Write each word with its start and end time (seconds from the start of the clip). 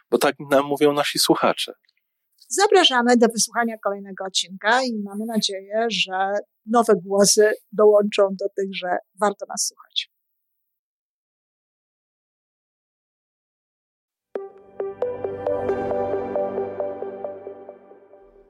bo 0.11 0.17
tak 0.17 0.35
nam 0.51 0.65
mówią 0.65 0.93
nasi 0.93 1.19
słuchacze. 1.19 1.73
Zapraszamy 2.49 3.17
do 3.17 3.27
wysłuchania 3.27 3.77
kolejnego 3.77 4.25
odcinka 4.25 4.83
i 4.83 4.99
mamy 5.03 5.25
nadzieję, 5.25 5.87
że 5.89 6.33
nowe 6.65 6.93
głosy 6.95 7.51
dołączą 7.71 8.27
do 8.39 8.45
tych, 8.57 8.75
że 8.75 8.97
warto 9.19 9.45
nas 9.49 9.67
słuchać. 9.67 10.11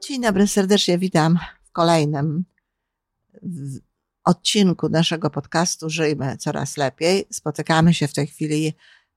Dzień 0.08 0.22
dobry, 0.22 0.46
serdecznie 0.46 0.98
witam 0.98 1.38
w 1.64 1.72
kolejnym 1.72 2.44
odcinku 4.24 4.88
naszego 4.88 5.30
podcastu 5.30 5.90
Żyjmy 5.90 6.36
Coraz 6.36 6.76
Lepiej. 6.76 7.26
Spotykamy 7.30 7.94
się 7.94 8.08
w 8.08 8.12
tej 8.12 8.26
chwili 8.26 8.74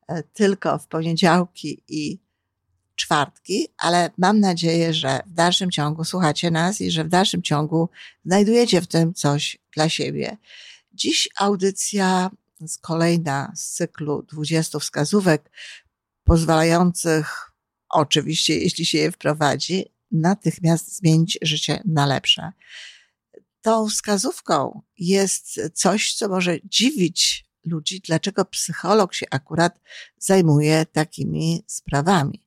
e, 0.07 0.23
tylko 0.23 0.79
w 0.79 0.88
poniedziałki 0.88 1.83
i 1.88 2.25
czwartki, 2.95 3.67
ale 3.77 4.11
mam 4.17 4.39
nadzieję, 4.39 4.93
że 4.93 5.19
w 5.27 5.33
dalszym 5.33 5.71
ciągu 5.71 6.03
słuchacie 6.03 6.51
nas 6.51 6.81
i 6.81 6.91
że 6.91 7.03
w 7.03 7.09
dalszym 7.09 7.41
ciągu 7.41 7.89
znajdujecie 8.25 8.81
w 8.81 8.88
tym 8.88 9.13
coś 9.13 9.57
dla 9.75 9.89
siebie. 9.89 10.38
Dziś 10.93 11.29
audycja 11.38 12.31
z 12.67 12.77
kolejna 12.77 13.51
z 13.55 13.69
cyklu 13.69 14.23
20 14.23 14.79
wskazówek 14.79 15.51
pozwalających, 16.23 17.51
oczywiście, 17.89 18.59
jeśli 18.59 18.85
się 18.85 18.97
je 18.97 19.11
wprowadzi, 19.11 19.85
natychmiast 20.11 20.95
zmienić 20.97 21.38
życie 21.41 21.81
na 21.85 22.05
lepsze. 22.05 22.51
Tą 23.61 23.88
wskazówką 23.88 24.81
jest 24.97 25.59
coś, 25.73 26.13
co 26.13 26.29
może 26.29 26.57
dziwić 26.63 27.45
ludzi, 27.66 28.01
dlaczego 28.05 28.45
psycholog 28.45 29.13
się 29.13 29.25
akurat 29.31 29.79
zajmuje 30.17 30.85
takimi 30.85 31.63
sprawami. 31.67 32.44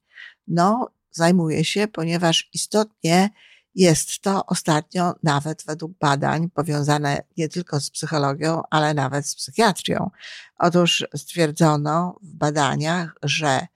No, 0.49 0.91
zajmuje 1.11 1.65
się, 1.65 1.89
ponieważ 1.89 2.49
istotnie 2.53 3.31
jest 3.75 4.21
to 4.21 4.47
ostatnio 4.47 5.15
nawet 5.23 5.65
według 5.67 5.99
badań 5.99 6.51
powiązane 6.51 7.23
nie 7.37 7.49
tylko 7.49 7.81
z 7.81 7.91
psychologią, 7.91 8.63
ale 8.71 8.95
nawet 8.95 9.27
z 9.27 9.35
psychiatrią. 9.35 10.11
Otóż 10.59 11.07
stwierdzono 11.17 12.19
w 12.23 12.35
badaniach, 12.35 13.15
że 13.23 13.67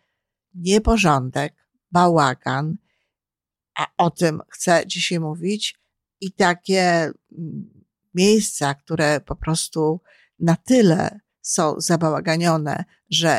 nieporządek, 0.55 1.55
bałagan, 1.93 2.77
a 3.75 3.87
o 3.97 4.11
tym 4.11 4.41
chcę 4.49 4.83
dzisiaj 4.87 5.21
mówić, 5.21 5.83
i 6.23 6.33
takie 6.33 7.13
mm, 7.39 7.85
miejsca, 8.15 8.75
które 8.75 9.21
po 9.21 9.37
prostu 9.37 10.01
na 10.39 10.57
tyle 10.57 11.21
są 11.41 11.81
zabałaganione, 11.81 12.85
że 13.11 13.39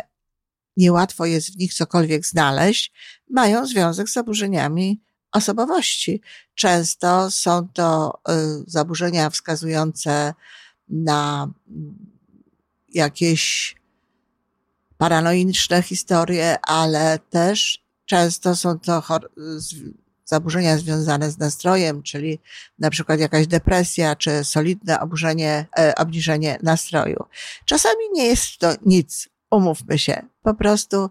niełatwo 0.78 1.26
jest 1.26 1.54
w 1.54 1.58
nich 1.58 1.74
cokolwiek 1.74 2.26
znaleźć, 2.26 2.94
mają 3.30 3.68
związek 3.68 4.10
z 4.10 4.14
zaburzeniami 4.14 5.02
osobowości. 5.32 6.22
Często 6.56 7.32
są 7.32 7.68
to 7.74 8.20
y, 8.30 8.34
zaburzenia 8.68 9.30
wskazujące 9.30 10.34
na 10.90 11.50
mm, 11.68 11.96
jakieś 12.94 13.76
paranoiczne 14.98 15.82
historie, 15.82 16.58
ale 16.62 17.20
też 17.30 17.84
często 18.06 18.56
są 18.56 18.80
to 18.80 19.04
zaburzenia 20.26 20.78
związane 20.78 21.32
z 21.32 21.38
nastrojem, 21.38 22.04
czyli 22.04 22.40
na 22.80 22.90
przykład 22.90 23.20
jakaś 23.20 23.48
depresja, 23.48 24.16
czy 24.16 24.44
solidne 24.44 25.00
e, 25.00 25.96
obniżenie 25.96 26.58
nastroju. 26.64 27.24
Czasami 27.66 28.10
nie 28.14 28.26
jest 28.26 28.58
to 28.58 28.74
nic 28.86 29.30
umówmy 29.52 30.00
się, 30.00 30.22
po 30.44 30.54
prostu 30.54 31.10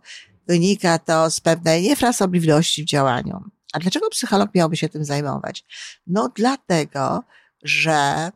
wynika 0.48 0.98
to 0.98 1.30
z 1.30 1.40
pewnej 1.40 1.82
niefrasobliwości 1.82 2.82
w 2.82 2.86
działaniu. 2.86 3.44
A 3.72 3.78
dlaczego 3.78 4.10
psycholog 4.10 4.54
miałby 4.54 4.76
się 4.76 4.88
tym 4.88 5.04
zajmować? 5.04 5.64
No 6.06 6.28
dlatego, 6.34 7.24
że 7.62 8.30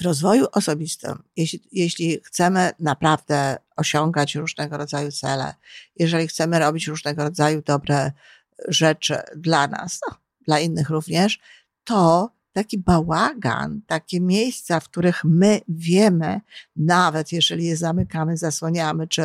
w 0.00 0.04
rozwoju 0.04 0.46
osobistym, 0.52 1.22
jeśli, 1.36 1.68
jeśli 1.72 2.20
chcemy 2.24 2.70
naprawdę 2.80 3.56
osiągać 3.76 4.34
różnego 4.34 4.76
rodzaju 4.76 5.12
cele, 5.12 5.54
jeżeli 5.96 6.28
chcemy 6.28 6.58
robić 6.58 6.86
różnego 6.86 7.24
rodzaju 7.24 7.62
dobre 7.62 8.12
rzeczy 8.68 9.18
dla 9.36 9.66
nas, 9.66 10.00
no, 10.08 10.16
dla 10.46 10.60
innych 10.60 10.90
również, 10.90 11.38
to 11.84 12.30
taki 12.54 12.78
bałagan, 12.78 13.80
takie 13.86 14.20
miejsca, 14.20 14.80
w 14.80 14.88
których 14.88 15.24
my 15.24 15.60
wiemy, 15.68 16.40
nawet 16.76 17.32
jeżeli 17.32 17.64
je 17.64 17.76
zamykamy, 17.76 18.36
zasłaniamy 18.36 19.08
czy 19.08 19.22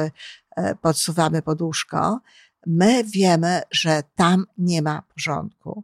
e, 0.55 0.75
podsuwamy 0.75 1.41
poduszko, 1.41 2.19
my 2.67 3.03
wiemy, 3.03 3.61
że 3.71 4.03
tam 4.15 4.45
nie 4.57 4.81
ma 4.81 5.01
porządku. 5.01 5.83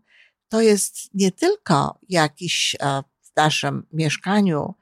To 0.50 0.62
jest 0.62 1.14
nie 1.14 1.32
tylko 1.32 2.00
jakiś 2.10 2.76
e, 2.80 3.04
w 3.22 3.36
naszym 3.36 3.86
mieszkaniu 3.94 4.74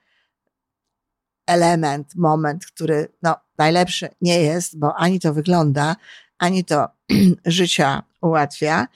element, 1.47 2.16
moment, 2.16 2.66
który 2.66 3.07
no, 3.22 3.35
najlepszy 3.57 4.09
nie 4.22 4.41
jest, 4.41 4.80
bo 4.80 4.95
ani 4.95 5.19
to 5.19 5.34
wygląda, 5.34 5.95
ani 6.38 6.66
to 6.66 6.88
życia 7.45 8.03
ułatwia, 8.22 8.88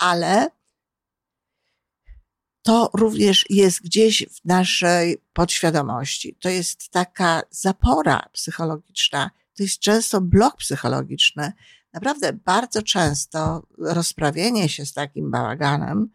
ale 0.00 0.50
to 2.62 2.90
również 2.94 3.44
jest 3.50 3.82
gdzieś 3.82 4.26
w 4.30 4.44
naszej 4.44 5.22
podświadomości. 5.32 6.36
To 6.40 6.48
jest 6.48 6.90
taka 6.90 7.42
zapora 7.50 8.28
psychologiczna, 8.32 9.30
to 9.56 9.62
jest 9.62 9.78
często 9.78 10.20
blok 10.20 10.56
psychologiczny. 10.56 11.52
Naprawdę 11.92 12.32
bardzo 12.32 12.82
często 12.82 13.66
rozprawienie 13.78 14.68
się 14.68 14.86
z 14.86 14.92
takim 14.92 15.30
bałaganem 15.30 16.10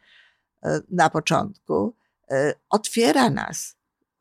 e, 0.63 0.81
na 0.91 1.09
początku 1.09 1.95
e, 2.29 2.53
otwiera 2.69 3.29
nas, 3.29 3.75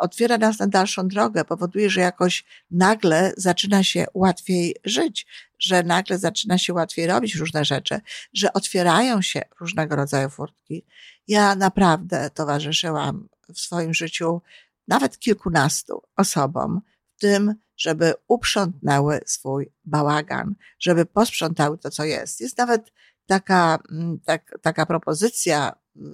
otwiera 0.05 0.39
nas 0.39 0.59
na 0.59 0.67
dalszą 0.67 1.09
drogę, 1.09 1.45
powoduje, 1.45 1.91
że 1.91 2.01
jakoś 2.01 2.45
nagle 2.71 3.33
zaczyna 3.37 3.85
się 3.85 4.06
łatwiej 4.15 4.77
żyć, 4.85 5.27
że 5.59 5.83
nagle 5.83 6.19
zaczyna 6.19 6.59
się 6.59 6.73
łatwiej 6.73 7.06
robić 7.06 7.35
różne 7.35 7.65
rzeczy, 7.65 8.01
że 8.33 8.53
otwierają 8.53 9.23
się 9.23 9.43
różnego 9.61 9.97
rodzaju 9.97 10.31
furtki. 10.31 10.85
Ja 11.29 11.55
naprawdę 11.55 12.31
towarzyszyłam 12.31 13.29
w 13.55 13.61
swoim 13.61 13.95
życiu 13.95 14.43
nawet 14.89 15.19
kilkunastu 15.19 16.03
osobom 16.17 16.81
w 17.17 17.21
tym, 17.21 17.55
żeby 17.77 18.15
uprzątnęły 18.29 19.21
swój 19.27 19.73
bałagan, 19.85 20.55
żeby 20.81 21.06
posprzątały 21.06 21.79
to, 21.79 21.91
co 21.91 22.05
jest. 22.05 22.41
Jest 22.41 22.59
nawet 22.59 22.93
taka, 23.27 23.79
mm, 23.91 24.21
tak, 24.25 24.59
taka 24.62 24.87
propozycja 24.87 25.73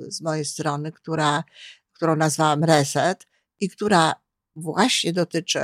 z 0.09 0.21
mojej 0.21 0.45
strony, 0.45 0.93
która, 0.93 1.45
którą 1.93 2.17
nazwałam 2.17 2.65
Reset 2.65 3.27
i 3.61 3.69
która 3.69 4.15
właśnie 4.57 5.13
dotyczy 5.13 5.61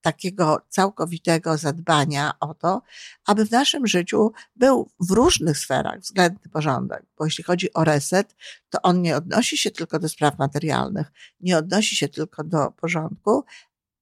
takiego 0.00 0.62
całkowitego 0.68 1.56
zadbania 1.56 2.32
o 2.40 2.54
to, 2.54 2.82
aby 3.26 3.46
w 3.46 3.50
naszym 3.50 3.86
życiu 3.86 4.32
był 4.56 4.90
w 5.00 5.10
różnych 5.10 5.58
sferach 5.58 6.00
względny 6.00 6.50
porządek. 6.52 7.02
Bo 7.18 7.24
jeśli 7.24 7.44
chodzi 7.44 7.74
o 7.74 7.84
reset, 7.84 8.36
to 8.70 8.82
on 8.82 9.02
nie 9.02 9.16
odnosi 9.16 9.58
się 9.58 9.70
tylko 9.70 9.98
do 9.98 10.08
spraw 10.08 10.38
materialnych, 10.38 11.12
nie 11.40 11.58
odnosi 11.58 11.96
się 11.96 12.08
tylko 12.08 12.44
do 12.44 12.70
porządku 12.70 13.44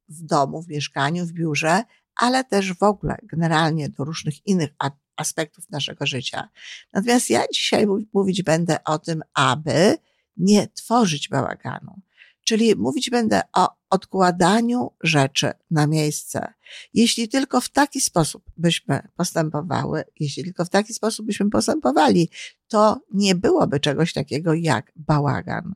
w 0.09 0.23
domu, 0.23 0.63
w 0.63 0.69
mieszkaniu, 0.69 1.27
w 1.27 1.33
biurze, 1.33 1.83
ale 2.17 2.45
też 2.45 2.75
w 2.75 2.83
ogóle 2.83 3.17
generalnie 3.23 3.89
do 3.89 4.05
różnych 4.05 4.47
innych 4.47 4.71
aspektów 5.17 5.71
naszego 5.71 6.07
życia. 6.07 6.49
Natomiast 6.93 7.31
ja 7.31 7.43
dzisiaj 7.53 7.87
mówić 8.13 8.43
będę 8.43 8.85
o 8.85 8.99
tym, 8.99 9.23
aby 9.35 9.97
nie 10.37 10.69
tworzyć 10.69 11.29
bałaganu. 11.29 12.01
Czyli 12.49 12.77
mówić 12.77 13.11
będę 13.11 13.41
o 13.57 13.69
odkładaniu 13.91 14.91
rzeczy 15.01 15.53
na 15.71 15.87
miejsce. 15.87 16.53
Jeśli 16.95 17.29
tylko 17.29 17.61
w 17.61 17.69
taki 17.69 18.01
sposób 18.01 18.45
byśmy 18.57 19.09
postępowały, 19.17 20.05
jeśli 20.21 20.45
tylko 20.45 20.65
w 20.65 20.69
taki 20.69 20.95
sposób 20.95 21.27
byśmy 21.27 21.51
postępowali, 21.51 22.31
to 22.69 23.01
nie 23.15 23.35
byłoby 23.35 23.81
czegoś 23.81 24.13
takiego 24.13 24.55
jak 24.55 24.93
bałagan. 24.97 25.75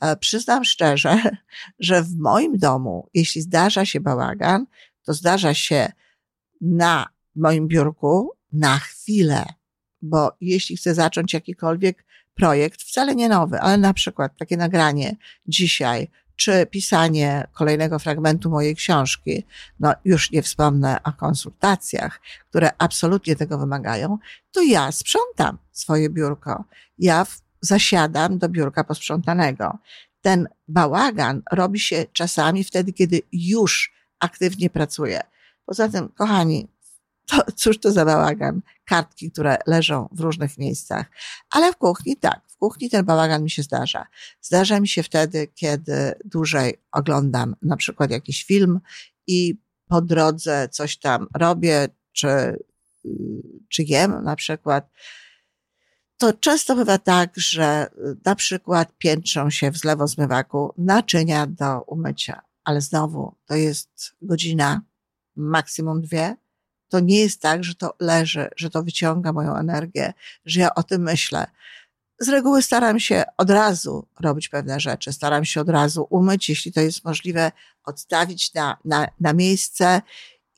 E, 0.00 0.16
przyznam 0.16 0.64
szczerze, 0.64 1.36
że 1.78 2.02
w 2.02 2.16
moim 2.16 2.58
domu, 2.58 3.08
jeśli 3.14 3.42
zdarza 3.42 3.84
się 3.84 4.00
bałagan, 4.00 4.66
to 5.02 5.14
zdarza 5.14 5.54
się 5.54 5.92
na 6.60 7.06
moim 7.34 7.68
biurku 7.68 8.30
na 8.52 8.78
chwilę, 8.78 9.44
bo 10.02 10.36
jeśli 10.40 10.76
chcę 10.76 10.94
zacząć 10.94 11.32
jakikolwiek 11.32 12.04
projekt, 12.34 12.82
wcale 12.82 13.14
nie 13.14 13.28
nowy, 13.28 13.60
ale 13.60 13.78
na 13.78 13.94
przykład 13.94 14.36
takie 14.38 14.56
nagranie 14.56 15.16
dzisiaj, 15.46 16.08
czy 16.36 16.66
pisanie 16.66 17.46
kolejnego 17.52 17.98
fragmentu 17.98 18.50
mojej 18.50 18.76
książki, 18.76 19.44
no 19.80 19.94
już 20.04 20.30
nie 20.30 20.42
wspomnę 20.42 21.02
o 21.04 21.12
konsultacjach, 21.12 22.20
które 22.48 22.70
absolutnie 22.78 23.36
tego 23.36 23.58
wymagają, 23.58 24.18
to 24.52 24.62
ja 24.62 24.92
sprzątam 24.92 25.58
swoje 25.72 26.10
biurko. 26.10 26.64
Ja 26.98 27.26
zasiadam 27.60 28.38
do 28.38 28.48
biurka 28.48 28.84
posprzątanego. 28.84 29.78
Ten 30.20 30.48
bałagan 30.68 31.42
robi 31.52 31.80
się 31.80 32.06
czasami 32.12 32.64
wtedy, 32.64 32.92
kiedy 32.92 33.22
już 33.32 33.92
aktywnie 34.20 34.70
pracuję. 34.70 35.20
Poza 35.66 35.88
tym, 35.88 36.08
kochani, 36.08 36.68
to, 37.26 37.52
cóż 37.56 37.78
to 37.78 37.92
za 37.92 38.04
bałagan? 38.04 38.60
Kartki, 38.84 39.30
które 39.30 39.56
leżą 39.66 40.08
w 40.12 40.20
różnych 40.20 40.58
miejscach. 40.58 41.06
Ale 41.50 41.72
w 41.72 41.76
kuchni 41.76 42.16
tak, 42.16 42.40
w 42.48 42.56
kuchni 42.56 42.90
ten 42.90 43.04
bałagan 43.04 43.42
mi 43.42 43.50
się 43.50 43.62
zdarza. 43.62 44.06
Zdarza 44.40 44.80
mi 44.80 44.88
się 44.88 45.02
wtedy, 45.02 45.48
kiedy 45.54 46.14
dłużej 46.24 46.74
oglądam 46.92 47.56
na 47.62 47.76
przykład 47.76 48.10
jakiś 48.10 48.44
film 48.44 48.80
i 49.26 49.54
po 49.88 50.02
drodze 50.02 50.68
coś 50.68 50.96
tam 50.96 51.26
robię, 51.34 51.88
czy, 52.12 52.64
czy 53.68 53.82
jem 53.82 54.24
na 54.24 54.36
przykład. 54.36 54.90
To 56.16 56.32
często 56.32 56.76
bywa 56.76 56.98
tak, 56.98 57.30
że 57.36 57.90
na 58.24 58.34
przykład 58.34 58.92
piętrzą 58.98 59.50
się 59.50 59.70
w 59.70 59.76
zlewozmywaku 59.76 60.74
naczynia 60.78 61.46
do 61.46 61.80
umycia, 61.80 62.42
ale 62.64 62.80
znowu 62.80 63.34
to 63.46 63.54
jest 63.54 64.14
godzina, 64.22 64.80
maksimum 65.36 66.02
dwie, 66.02 66.36
to 66.92 67.00
nie 67.00 67.20
jest 67.20 67.40
tak, 67.40 67.64
że 67.64 67.74
to 67.74 67.94
leży, 68.00 68.48
że 68.56 68.70
to 68.70 68.82
wyciąga 68.82 69.32
moją 69.32 69.56
energię, 69.56 70.12
że 70.44 70.60
ja 70.60 70.74
o 70.74 70.82
tym 70.82 71.02
myślę. 71.02 71.46
Z 72.20 72.28
reguły 72.28 72.62
staram 72.62 73.00
się 73.00 73.24
od 73.38 73.50
razu 73.50 74.06
robić 74.20 74.48
pewne 74.48 74.80
rzeczy, 74.80 75.12
staram 75.12 75.44
się 75.44 75.60
od 75.60 75.68
razu 75.68 76.06
umyć, 76.10 76.48
jeśli 76.48 76.72
to 76.72 76.80
jest 76.80 77.04
możliwe, 77.04 77.52
odstawić 77.84 78.54
na, 78.54 78.76
na, 78.84 79.06
na 79.20 79.32
miejsce 79.32 80.02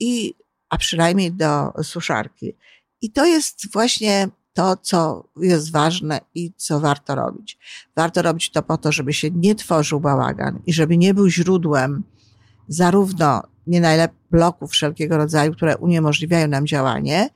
i, 0.01 0.35
a 0.69 0.77
przynajmniej 0.77 1.33
do 1.33 1.73
suszarki. 1.83 2.57
I 3.01 3.13
to 3.13 3.25
jest 3.25 3.73
właśnie 3.73 4.29
to, 4.53 4.77
co 4.77 5.29
jest 5.37 5.73
ważne 5.73 6.21
i 6.35 6.53
co 6.57 6.81
warto 6.81 7.15
robić. 7.15 7.59
Warto 7.97 8.23
robić 8.23 8.51
to 8.51 8.63
po 8.63 8.79
to, 8.79 8.93
żeby 8.93 9.13
się 9.13 9.31
nie 9.31 9.55
tworzył 9.55 10.01
bałagan 10.01 10.63
i 10.67 10.73
żeby 10.73 10.99
nie 10.99 11.15
był 11.15 11.29
źródłem 11.29 12.03
zarówno 12.69 13.54
nie 13.67 13.81
najlepiej 13.81 14.17
bloków 14.31 14.71
wszelkiego 14.71 15.17
rodzaju, 15.17 15.53
które 15.53 15.77
uniemożliwiają 15.77 16.49
nam 16.49 16.67
działanie, 16.67 17.31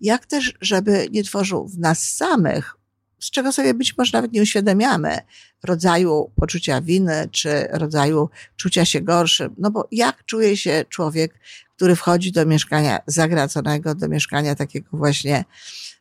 jak 0.00 0.26
też, 0.26 0.54
żeby 0.60 1.08
nie 1.12 1.24
tworzył 1.24 1.68
w 1.68 1.78
nas 1.78 2.02
samych, 2.02 2.76
z 3.18 3.30
czego 3.30 3.52
sobie 3.52 3.74
być 3.74 3.98
może 3.98 4.10
nawet 4.12 4.32
nie 4.32 4.42
uświadamiamy, 4.42 5.18
rodzaju 5.62 6.30
poczucia 6.36 6.80
winy, 6.80 7.28
czy 7.30 7.68
rodzaju 7.70 8.28
czucia 8.56 8.84
się 8.84 9.00
gorszym. 9.00 9.54
No 9.58 9.70
bo 9.70 9.88
jak 9.92 10.24
czuje 10.24 10.56
się 10.56 10.84
człowiek, 10.88 11.40
który 11.76 11.96
wchodzi 11.96 12.32
do 12.32 12.46
mieszkania 12.46 12.98
zagraconego, 13.06 13.94
do 13.94 14.08
mieszkania 14.08 14.54
takiego 14.54 14.88
właśnie 14.92 15.44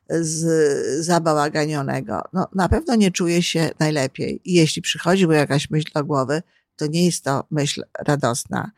z, 0.09 1.05
zabałaganionego? 1.05 2.21
No 2.33 2.47
na 2.55 2.69
pewno 2.69 2.95
nie 2.95 3.11
czuje 3.11 3.43
się 3.43 3.69
najlepiej. 3.79 4.41
I 4.45 4.53
jeśli 4.53 4.81
przychodzi 4.81 5.27
mu 5.27 5.31
jakaś 5.31 5.69
myśl 5.69 5.91
do 5.95 6.05
głowy, 6.05 6.41
to 6.75 6.87
nie 6.87 7.05
jest 7.05 7.23
to 7.23 7.47
myśl 7.51 7.83
radosna. 7.99 8.71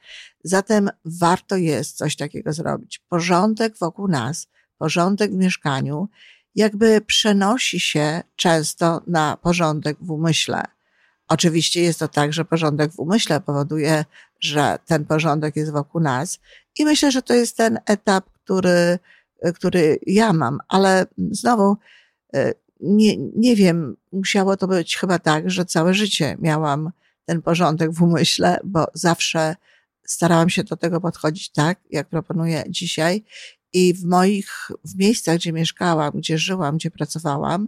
Zatem 0.48 0.90
warto 1.06 1.56
jest 1.56 1.98
coś 1.98 2.16
takiego 2.16 2.54
zrobić. 2.54 3.02
Porządek 3.10 3.78
wokół 3.78 4.08
nas, 4.08 4.48
porządek 4.78 5.32
w 5.32 5.36
mieszkaniu, 5.36 6.10
jakby 6.56 7.02
przenosi 7.02 7.80
się 7.80 8.22
często 8.36 9.02
na 9.08 9.38
porządek 9.38 9.98
w 10.02 10.12
umyśle. 10.12 10.64
Oczywiście 11.28 11.82
jest 11.82 12.00
to 12.00 12.08
tak, 12.08 12.34
że 12.34 12.46
porządek 12.46 12.92
w 12.92 13.00
umyśle 13.00 13.42
powoduje, 13.42 14.06
że 14.40 14.78
ten 14.86 15.06
porządek 15.06 15.56
jest 15.56 15.72
wokół 15.72 16.02
nas 16.02 16.40
i 16.80 16.86
myślę, 16.86 17.12
że 17.12 17.22
to 17.22 17.34
jest 17.34 17.58
ten 17.58 17.80
etap, 17.86 18.26
który, 18.44 19.00
który 19.56 20.00
ja 20.08 20.34
mam, 20.34 20.60
ale 20.68 21.06
znowu 21.32 21.78
e, 22.36 22.54
nie, 22.80 23.18
nie 23.18 23.56
wiem, 23.56 23.98
musiało 24.12 24.58
to 24.58 24.68
być 24.68 24.98
chyba 24.98 25.20
tak, 25.20 25.52
że 25.52 25.66
całe 25.66 25.94
życie 25.94 26.38
miałam 26.40 26.92
ten 27.26 27.42
porządek 27.42 27.92
w 27.92 28.02
umyśle, 28.02 28.60
bo 28.64 28.86
zawsze 28.94 29.56
starałam 30.06 30.50
się 30.50 30.64
do 30.64 30.78
tego 30.78 31.02
podchodzić 31.02 31.50
tak, 31.50 31.80
jak 31.90 32.10
proponuję 32.10 32.64
dzisiaj. 32.70 33.24
I 33.74 33.94
w 33.94 34.04
moich, 34.06 34.72
w 34.84 34.96
miejscach, 34.96 35.36
gdzie 35.36 35.54
mieszkałam, 35.54 36.12
gdzie 36.16 36.38
żyłam, 36.38 36.78
gdzie 36.78 36.92
pracowałam, 36.92 37.68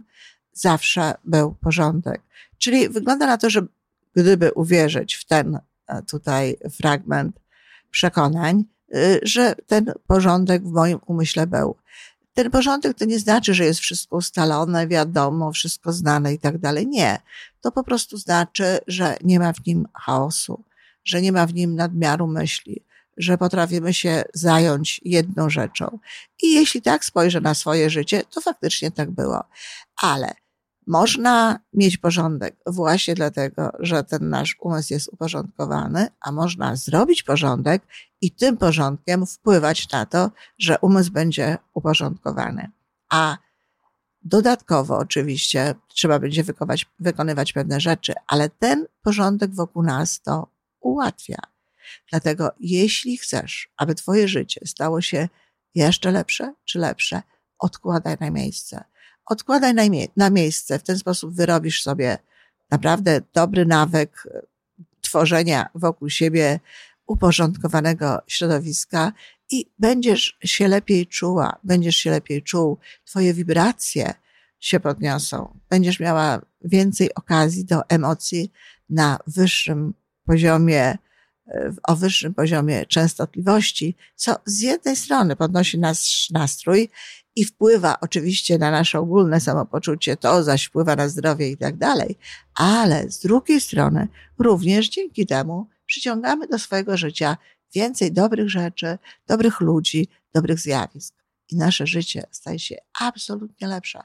zawsze 0.52 1.14
był 1.24 1.54
porządek. 1.54 2.22
Czyli 2.58 2.88
wygląda 2.88 3.26
na 3.26 3.38
to, 3.38 3.50
że 3.50 3.66
gdyby 4.14 4.52
uwierzyć 4.52 5.14
w 5.14 5.24
ten 5.24 5.58
e, 5.86 6.02
tutaj 6.02 6.56
fragment 6.70 7.40
przekonań, 7.90 8.64
y, 8.94 9.20
że 9.22 9.54
ten 9.66 9.92
porządek 10.06 10.62
w 10.62 10.72
moim 10.72 10.98
umyśle 11.06 11.46
był. 11.46 11.76
Ten 12.34 12.50
porządek 12.50 12.98
to 12.98 13.04
nie 13.04 13.18
znaczy, 13.18 13.54
że 13.54 13.64
jest 13.64 13.80
wszystko 13.80 14.16
ustalone, 14.16 14.86
wiadomo, 14.86 15.52
wszystko 15.52 15.92
znane 15.92 16.34
i 16.34 16.38
tak 16.38 16.58
dalej. 16.58 16.86
Nie. 16.86 17.18
To 17.60 17.72
po 17.72 17.84
prostu 17.84 18.16
znaczy, 18.16 18.78
że 18.86 19.16
nie 19.24 19.38
ma 19.38 19.52
w 19.52 19.66
nim 19.66 19.88
chaosu, 19.94 20.64
że 21.08 21.22
nie 21.22 21.32
ma 21.32 21.46
w 21.46 21.54
nim 21.54 21.74
nadmiaru 21.74 22.26
myśli, 22.26 22.84
że 23.16 23.38
potrafimy 23.38 23.94
się 23.94 24.22
zająć 24.34 25.00
jedną 25.04 25.50
rzeczą. 25.50 25.98
I 26.42 26.54
jeśli 26.54 26.82
tak 26.82 27.04
spojrzę 27.04 27.40
na 27.40 27.54
swoje 27.54 27.90
życie, 27.90 28.22
to 28.30 28.40
faktycznie 28.40 28.90
tak 28.90 29.10
było. 29.10 29.44
Ale 30.02 30.34
można 30.86 31.60
mieć 31.74 31.98
porządek 31.98 32.56
właśnie 32.66 33.14
dlatego, 33.14 33.72
że 33.78 34.04
ten 34.04 34.28
nasz 34.28 34.56
umysł 34.60 34.92
jest 34.92 35.08
uporządkowany, 35.12 36.08
a 36.20 36.32
można 36.32 36.76
zrobić 36.76 37.22
porządek 37.22 37.82
i 38.20 38.32
tym 38.32 38.56
porządkiem 38.56 39.26
wpływać 39.26 39.90
na 39.90 40.06
to, 40.06 40.30
że 40.58 40.78
umysł 40.78 41.12
będzie 41.12 41.58
uporządkowany. 41.74 42.70
A 43.10 43.36
dodatkowo 44.22 44.98
oczywiście 44.98 45.74
trzeba 45.88 46.18
będzie 46.18 46.44
wykonywać, 46.98 47.52
pewne 47.52 47.80
rzeczy, 47.80 48.14
ale 48.26 48.48
ten 48.48 48.86
porządek 49.02 49.54
wokół 49.54 49.82
nas 49.82 50.20
to 50.22 50.57
ułatwia. 50.80 51.38
Dlatego 52.10 52.50
jeśli 52.60 53.16
chcesz, 53.16 53.68
aby 53.76 53.94
twoje 53.94 54.28
życie 54.28 54.60
stało 54.66 55.00
się 55.00 55.28
jeszcze 55.74 56.10
lepsze 56.10 56.54
czy 56.64 56.78
lepsze, 56.78 57.22
odkładaj 57.58 58.16
na 58.20 58.30
miejsce 58.30 58.84
odkładaj 59.28 59.74
na, 59.74 59.88
mie 59.88 60.06
na 60.16 60.30
miejsce. 60.30 60.78
W 60.78 60.82
ten 60.82 60.98
sposób 60.98 61.34
wyrobisz 61.34 61.82
sobie 61.82 62.18
naprawdę 62.70 63.20
dobry 63.34 63.66
nawyk 63.66 64.28
e, 64.30 64.42
tworzenia 65.00 65.68
wokół 65.74 66.08
siebie 66.08 66.60
uporządkowanego 67.06 68.18
środowiska 68.26 69.12
i 69.50 69.70
będziesz 69.78 70.38
się 70.44 70.68
lepiej 70.68 71.06
czuła, 71.06 71.58
będziesz 71.64 71.96
się 71.96 72.10
lepiej 72.10 72.42
czuł, 72.42 72.78
twoje 73.04 73.34
wibracje 73.34 74.14
się 74.60 74.80
podniosą, 74.80 75.58
będziesz 75.70 76.00
miała 76.00 76.40
więcej 76.64 77.14
okazji 77.14 77.64
do 77.64 77.88
emocji 77.88 78.52
na 78.90 79.18
wyższym 79.26 79.94
poziomie, 80.28 80.98
e, 81.46 81.74
o 81.82 81.96
wyższym 81.96 82.34
poziomie 82.34 82.86
częstotliwości, 82.86 83.96
co 84.16 84.36
z 84.46 84.60
jednej 84.60 84.96
strony 84.96 85.36
podnosi 85.36 85.78
nasz 85.78 86.30
nastrój 86.30 86.90
i 87.36 87.44
wpływa 87.44 88.00
oczywiście 88.00 88.58
na 88.58 88.70
nasze 88.70 88.98
ogólne 88.98 89.40
samopoczucie, 89.40 90.16
to 90.16 90.42
zaś 90.42 90.64
wpływa 90.64 90.96
na 90.96 91.08
zdrowie 91.08 91.50
i 91.50 91.56
tak 91.56 91.76
dalej, 91.76 92.18
ale 92.54 93.10
z 93.10 93.20
drugiej 93.20 93.60
strony 93.60 94.08
również 94.38 94.88
dzięki 94.88 95.26
temu 95.26 95.68
przyciągamy 95.86 96.46
do 96.46 96.58
swojego 96.58 96.96
życia 96.96 97.36
więcej 97.74 98.12
dobrych 98.12 98.50
rzeczy, 98.50 98.98
dobrych 99.26 99.60
ludzi, 99.60 100.08
dobrych 100.34 100.58
zjawisk. 100.58 101.14
I 101.50 101.56
nasze 101.56 101.86
życie 101.86 102.22
staje 102.30 102.58
się 102.58 102.76
absolutnie 103.00 103.68
lepsze. 103.68 104.00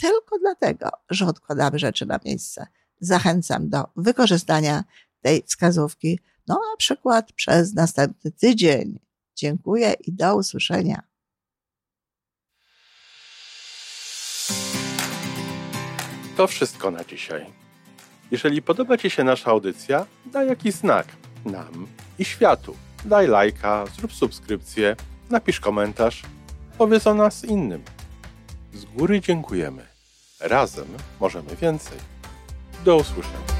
Tylko 0.00 0.38
dlatego, 0.38 0.90
że 1.10 1.26
odkładamy 1.26 1.78
rzeczy 1.78 2.06
na 2.06 2.18
miejsce. 2.24 2.66
Zachęcam 3.00 3.68
do 3.68 3.84
wykorzystania 3.96 4.84
tej 5.24 5.42
wskazówki, 5.46 6.18
no 6.46 6.54
na 6.54 6.76
przykład 6.76 7.32
przez 7.32 7.74
następny 7.74 8.30
tydzień. 8.30 8.98
Dziękuję 9.36 9.94
i 10.06 10.12
do 10.12 10.36
usłyszenia. 10.36 11.02
To 16.36 16.46
wszystko 16.46 16.90
na 16.90 17.04
dzisiaj. 17.04 17.46
Jeżeli 18.30 18.62
podoba 18.62 18.98
Ci 18.98 19.10
się 19.10 19.24
nasza 19.24 19.50
audycja, 19.50 20.06
daj 20.26 20.48
jakiś 20.48 20.74
znak 20.74 21.06
nam 21.44 21.86
i 22.18 22.24
światu. 22.24 22.76
Daj 23.04 23.26
lajka, 23.26 23.84
zrób 23.96 24.12
subskrypcję, 24.12 24.96
napisz 25.30 25.60
komentarz, 25.60 26.22
powiedz 26.78 27.06
o 27.06 27.14
nas 27.14 27.44
innym. 27.44 27.82
Z 28.74 28.84
góry 28.84 29.20
dziękujemy. 29.20 29.86
Razem 30.40 30.88
możemy 31.20 31.56
więcej. 31.56 31.98
Do 32.84 32.96
usłyszenia. 32.96 33.53